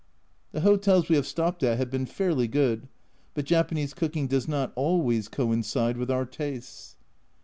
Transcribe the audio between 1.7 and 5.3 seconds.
have been fairly good, but Japanese cooking does not always